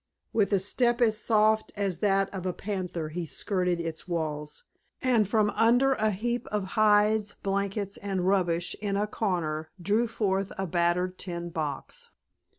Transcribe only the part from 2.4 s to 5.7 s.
a panther he skirted its walls, and from